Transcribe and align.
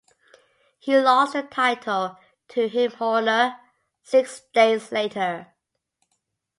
He 0.79 0.97
lost 0.97 1.33
the 1.33 1.43
title 1.43 2.17
to 2.47 2.67
Tim 2.67 2.91
Horner 2.93 3.57
six 4.01 4.41
days 4.51 4.91
later. 4.91 5.53